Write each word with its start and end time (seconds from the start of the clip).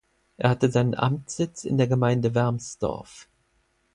Es 0.37 0.49
hatte 0.49 0.71
seinen 0.71 0.95
Amtssitz 0.95 1.63
in 1.63 1.77
der 1.77 1.85
Gemeinde 1.87 2.33
Wermsdorf. 2.33 3.29